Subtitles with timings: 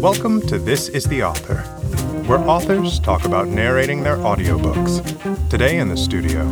[0.00, 1.58] Welcome to This is the Author,
[2.26, 5.02] where authors talk about narrating their audiobooks.
[5.50, 6.50] Today in the studio,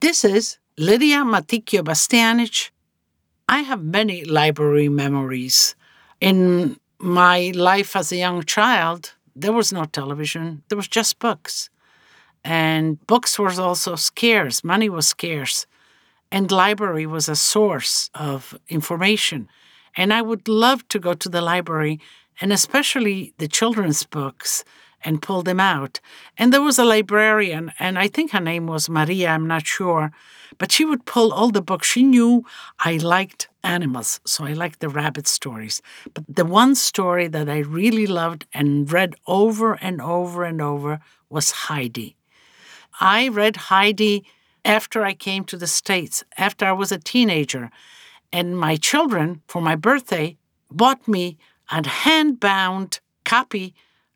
[0.00, 2.70] This is Lidia Matticchio Bastianich.
[3.48, 5.76] I have many library memories.
[6.20, 11.70] In my life as a young child, there was no television, there was just books.
[12.42, 15.66] And books were also scarce, money was scarce.
[16.32, 19.48] And library was a source of information.
[19.96, 22.00] And I would love to go to the library,
[22.40, 24.64] and especially the children's books,
[25.04, 26.00] and pull them out.
[26.36, 30.12] And there was a librarian, and I think her name was Maria, I'm not sure,
[30.58, 31.88] but she would pull all the books.
[31.88, 32.44] She knew
[32.78, 35.80] I liked animals, so I liked the rabbit stories.
[36.12, 41.00] But the one story that I really loved and read over and over and over
[41.28, 42.16] was Heidi.
[43.00, 44.24] I read Heidi
[44.64, 47.70] after I came to the States, after I was a teenager.
[48.32, 50.36] And my children, for my birthday,
[50.70, 51.38] bought me
[51.70, 53.74] a hand bound copy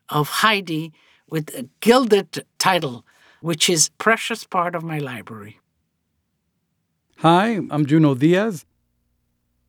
[0.09, 0.93] of Heidi
[1.29, 3.05] with a gilded title,
[3.41, 5.59] which is precious part of my library.
[7.17, 8.65] Hi, I'm Junot Diaz.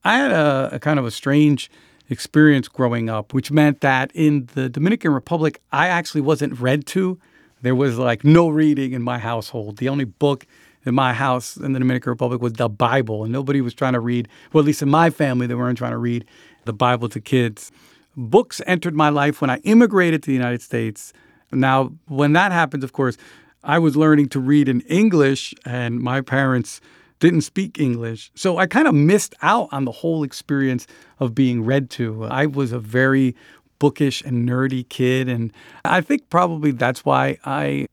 [0.05, 1.71] I had a, a, kind of a strange
[2.09, 7.19] experience growing up, which meant that in the Dominican Republic, I actually wasn't read to.
[7.63, 9.79] There was like no reading in my household.
[9.79, 10.47] The only book
[10.87, 14.01] in my house in the Dominican Republic was the Bible, and nobody was trying to
[14.01, 16.25] read, well, at least in my family, they weren't trying to read
[16.65, 17.73] the Bible to kids.
[18.17, 21.13] Books entered my life when I immigrated to the United States.
[21.53, 23.17] Now, when that happened, of course,
[23.63, 26.81] I was learning to read in English, and my parents
[27.19, 28.31] didn't speak English.
[28.35, 30.87] So I kind of missed out on the whole experience
[31.19, 32.25] of being read to.
[32.25, 33.35] I was a very
[33.79, 35.29] bookish and nerdy kid.
[35.29, 35.53] And
[35.85, 37.87] I think probably that's why I,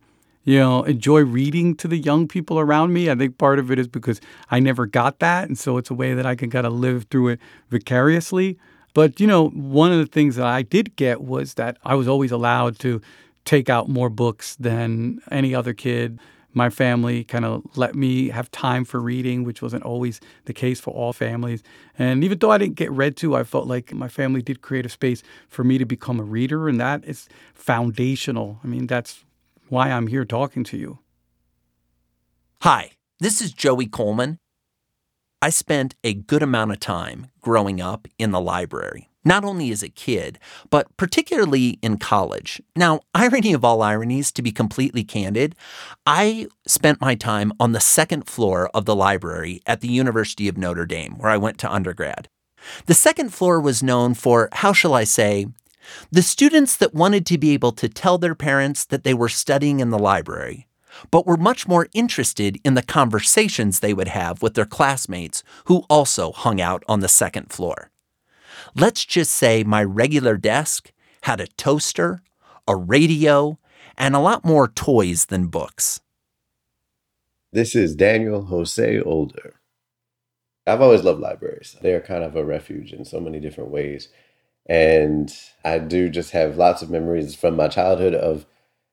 [0.44, 3.10] you know, enjoy reading to the young people around me.
[3.10, 4.20] I think part of it is because
[4.52, 5.48] I never got that.
[5.48, 8.58] And so it's a way that I can kind of live through it vicariously.
[8.94, 12.08] But, you know, one of the things that I did get was that I was
[12.08, 13.02] always allowed to
[13.46, 16.20] take out more books than any other kid
[16.54, 20.80] my family kind of let me have time for reading, which wasn't always the case
[20.80, 21.64] for all families.
[21.98, 24.86] And even though I didn't get read to, I felt like my family did create
[24.86, 28.60] a space for me to become a reader, and that is foundational.
[28.64, 29.24] I mean, that's
[29.74, 31.00] why I'm here talking to you.
[32.62, 34.38] Hi, this is Joey Coleman.
[35.42, 39.82] I spent a good amount of time growing up in the library not only as
[39.82, 40.38] a kid,
[40.70, 42.62] but particularly in college.
[42.76, 45.56] Now, irony of all ironies, to be completely candid,
[46.06, 50.58] I spent my time on the second floor of the library at the University of
[50.58, 52.28] Notre Dame, where I went to undergrad.
[52.86, 55.48] The second floor was known for, how shall I say,
[56.12, 59.80] the students that wanted to be able to tell their parents that they were studying
[59.80, 60.68] in the library,
[61.12, 65.84] but were much more interested in the conversations they would have with their classmates who
[65.90, 67.90] also hung out on the second floor.
[68.76, 72.22] Let's just say my regular desk had a toaster,
[72.68, 73.60] a radio,
[73.98, 76.02] and a lot more toys than books.
[77.52, 79.60] This is Daniel José Older.
[80.66, 81.76] I've always loved libraries.
[81.82, 84.10] They are kind of a refuge in so many different ways.
[84.66, 88.46] And I do just have lots of memories from my childhood of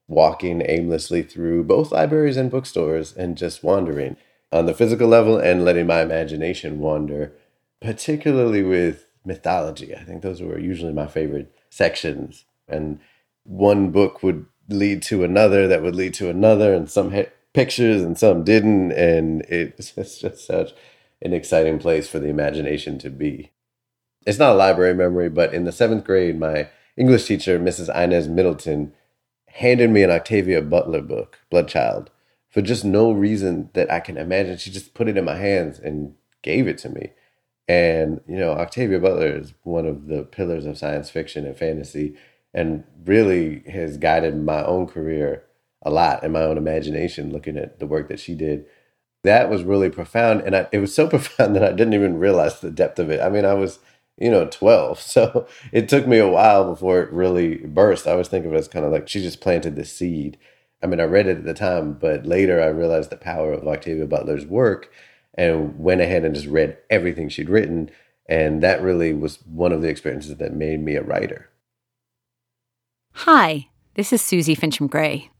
[0.09, 4.17] walking aimlessly through both libraries and bookstores and just wandering
[4.53, 7.33] on the physical level and letting my imagination wander,
[7.81, 9.95] particularly with mythology.
[9.95, 12.45] I think those were usually my favorite sections.
[12.69, 12.99] And
[13.45, 18.03] one book would lead to another that would lead to another, and some had pictures
[18.03, 18.93] and some didn't.
[18.93, 20.73] And it's just such
[21.23, 23.53] an exciting place for the imagination to be.
[24.27, 27.89] It's not a library memory, but in the seventh grade, my English teacher, Mrs.
[27.95, 28.93] Inez Middleton,
[29.47, 32.09] handed me an Octavia Butler book, Bloodchild,
[32.49, 34.59] for just no reason that I can imagine.
[34.59, 37.13] She just put it in my hands and gave it to me.
[37.69, 42.17] And, you know, Octavia Butler is one of the pillars of science fiction and fantasy
[42.53, 45.45] and really has guided my own career
[45.83, 48.67] a lot in my own imagination looking at the work that she did.
[49.23, 50.41] That was really profound.
[50.41, 53.21] And I, it was so profound that I didn't even realize the depth of it.
[53.21, 53.79] I mean, I was,
[54.21, 55.01] you know, 12.
[55.11, 58.07] So it took me a while before it really burst.
[58.07, 60.39] I was thinking of it as kind of like she just planted the seed.
[60.83, 63.67] I mean, I read it at the time, but later I realized the power of
[63.67, 64.93] Octavia Butler's work
[65.35, 67.91] and went ahead and just read everything she'd written.
[68.29, 71.51] And that really was one of the experiences that made me a writer.
[73.13, 75.31] Hi, this is Suzy Fincham-Gray.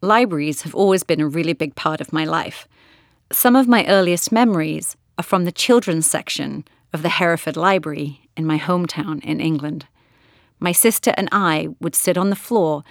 [0.00, 2.66] Libraries have always been a really big part of my life.
[3.30, 8.46] Some of my earliest memories are from the children's section of the Hereford Library in
[8.46, 9.86] my hometown in England.
[10.58, 12.84] My sister and I would sit on the floor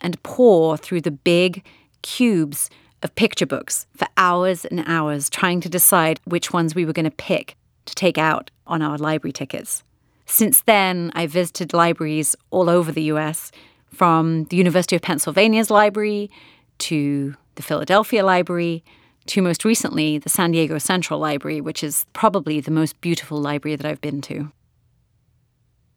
[0.00, 1.64] and pore through the big
[2.02, 2.68] cubes
[3.02, 7.04] of picture books for hours and hours trying to decide which ones we were going
[7.04, 7.56] to pick
[7.86, 9.82] to take out on our library tickets.
[10.26, 13.52] Since then, I visited libraries all over the US,
[13.96, 16.30] from the University of Pennsylvania's library
[16.78, 18.84] to the Philadelphia Library
[19.28, 23.76] to most recently the San Diego Central Library, which is probably the most beautiful library
[23.76, 24.52] that I've been to.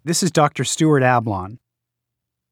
[0.04, 0.64] This is Dr.
[0.64, 1.60] Stuart Ablon.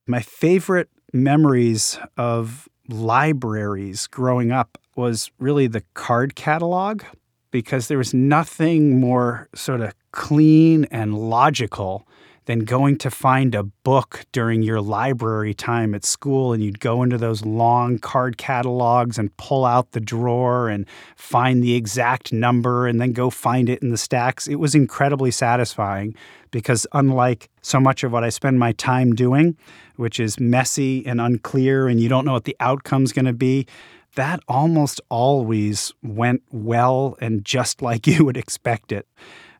[0.05, 7.03] My favorite memories of libraries growing up was really the card catalog
[7.51, 12.07] because there was nothing more sort of clean and logical
[12.47, 17.03] than going to find a book during your library time at school and you'd go
[17.03, 20.85] into those long card catalogs and pull out the drawer and
[21.17, 24.47] find the exact number and then go find it in the stacks.
[24.47, 26.15] It was incredibly satisfying
[26.49, 29.57] because unlike so much of what I spend my time doing,
[29.97, 33.67] which is messy and unclear and you don't know what the outcome's going to be,
[34.15, 39.05] that almost always went well and just like you would expect it.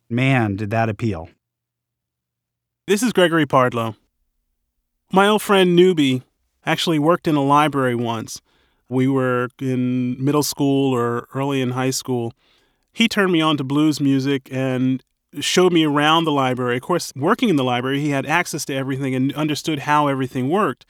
[0.09, 1.27] Man, did that appeal.
[2.87, 3.97] This is Gregory Pardlo.
[5.11, 6.21] My old friend Newbie
[6.65, 8.41] actually worked in a library once.
[8.87, 12.31] We were in middle school or early in high school.
[12.93, 15.03] He turned me on to blues music and
[15.41, 16.77] showed me around the library.
[16.77, 20.47] Of course, working in the library, he had access to everything and understood how everything
[20.47, 20.85] worked.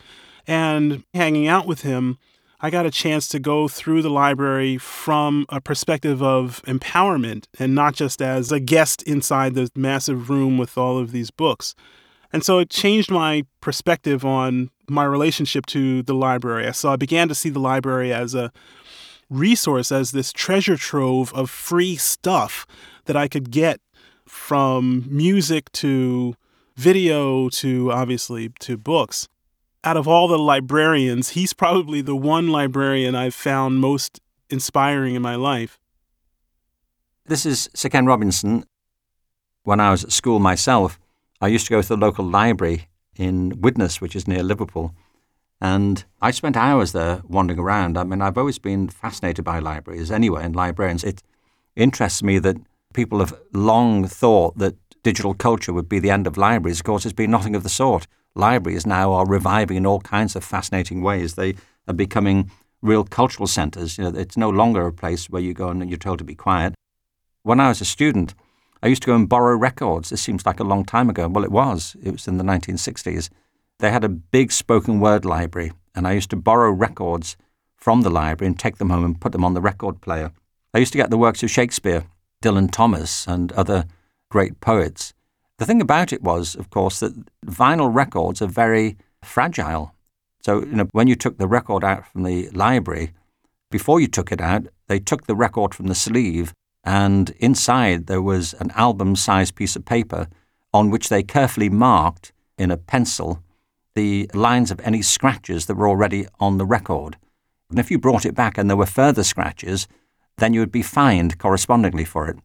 [0.45, 2.19] And hanging out with him,
[2.59, 7.75] I got a chance to go through the library from a perspective of empowerment and
[7.75, 11.75] not just as a guest inside the massive room with all of these books.
[12.33, 16.73] And so it changed my perspective on my relationship to the library.
[16.73, 18.51] So I began to see the library as a
[19.29, 22.65] resource, as this treasure trove of free stuff
[23.05, 23.79] that I could get
[24.25, 26.33] from music to
[26.75, 29.27] video to obviously to books
[29.83, 34.19] out of all the librarians, he's probably the one librarian I've found most
[34.49, 35.79] inspiring in my life.
[37.25, 38.63] This is Sir Ken Robinson.
[39.63, 40.99] When I was at school myself,
[41.41, 42.87] I used to go to the local library
[43.17, 44.93] in Widnes, which is near Liverpool,
[45.59, 47.97] and I spent hours there wandering around.
[47.97, 51.03] I mean, I've always been fascinated by libraries anyway, and librarians.
[51.03, 51.23] It
[51.75, 52.57] interests me that
[52.93, 56.79] people have long thought that digital culture would be the end of libraries.
[56.79, 60.35] Of course, it's been nothing of the sort libraries now are reviving in all kinds
[60.35, 61.33] of fascinating ways.
[61.33, 61.55] They
[61.87, 62.51] are becoming
[62.81, 63.97] real cultural centres.
[63.97, 66.35] You know, it's no longer a place where you go and you're told to be
[66.35, 66.73] quiet.
[67.43, 68.35] When I was a student,
[68.83, 70.09] I used to go and borrow records.
[70.09, 71.27] This seems like a long time ago.
[71.27, 71.95] Well, it was.
[72.03, 73.29] It was in the 1960s.
[73.79, 77.37] They had a big spoken word library, and I used to borrow records
[77.75, 80.31] from the library and take them home and put them on the record player.
[80.73, 82.05] I used to get the works of Shakespeare,
[82.43, 83.85] Dylan Thomas, and other
[84.29, 85.13] great poets.
[85.57, 87.13] The thing about it was, of course, that
[87.45, 89.93] vinyl records are very fragile.
[90.41, 93.13] So, you know, when you took the record out from the library,
[93.71, 98.21] before you took it out, they took the record from the sleeve, and inside there
[98.21, 100.27] was an album sized piece of paper
[100.73, 103.43] on which they carefully marked in a pencil
[103.95, 107.17] the lines of any scratches that were already on the record.
[107.71, 109.87] And if you brought it back and there were further scratches,
[110.37, 112.37] then you would be fined correspondingly for it.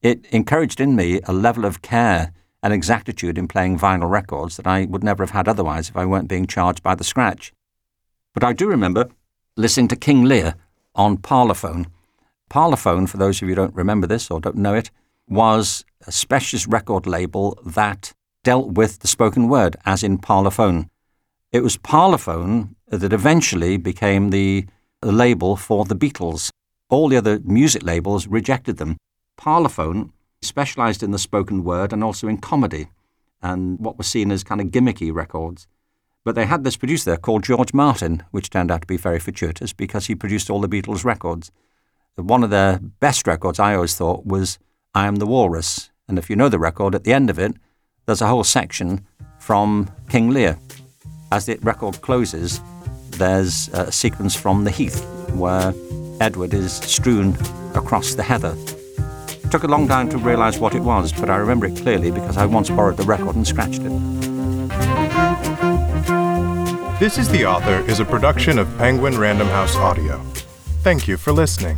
[0.00, 2.32] It encouraged in me a level of care
[2.66, 6.04] an exactitude in playing vinyl records that I would never have had otherwise if I
[6.04, 7.52] weren't being charged by the scratch.
[8.34, 9.08] But I do remember
[9.56, 10.56] listening to King Lear
[10.96, 11.86] on Parlophone.
[12.50, 14.90] Parlophone, for those of you who don't remember this or don't know it,
[15.28, 20.88] was a specialist record label that dealt with the spoken word, as in Parlophone.
[21.52, 24.66] It was Parlophone that eventually became the
[25.02, 26.50] label for the Beatles.
[26.90, 28.96] All the other music labels rejected them.
[29.38, 30.10] Parlophone
[30.42, 32.88] specialised in the spoken word and also in comedy
[33.42, 35.66] and what were seen as kind of gimmicky records.
[36.24, 39.72] But they had this producer called George Martin, which turned out to be very fortuitous
[39.72, 41.52] because he produced all the Beatles records.
[42.16, 44.58] One of their best records, I always thought, was
[44.94, 45.90] I Am the Walrus.
[46.08, 47.54] And if you know the record, at the end of it,
[48.06, 49.06] there's a whole section
[49.38, 50.58] from King Lear.
[51.30, 52.60] As the record closes,
[53.10, 55.74] there's a sequence from The Heath where
[56.20, 57.36] Edward is strewn
[57.74, 58.56] across the heather
[59.50, 62.36] took a long time to realise what it was, but I remember it clearly because
[62.36, 63.92] I once borrowed the record and scratched it.
[66.98, 70.18] This is the Author is a production of Penguin Random House Audio.
[70.82, 71.76] Thank you for listening.